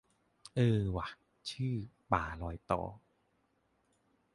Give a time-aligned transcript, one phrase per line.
[0.55, 1.07] เออว่ะ
[1.49, 1.75] ชื่อ
[2.11, 2.81] ป่ารอยต่อ